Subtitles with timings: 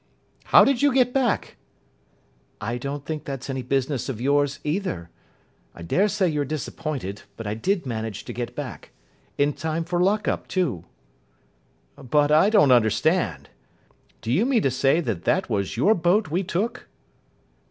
[0.45, 1.57] "How did you get back?"
[2.59, 5.11] "I don't think that's any business of yours, either.
[5.75, 8.89] I daresay you're disappointed, but I did manage to get back.
[9.37, 10.85] In time for lock up, too."
[11.97, 13.49] "But I don't understand.
[14.21, 16.87] Do you mean to say that that was your boat we took?"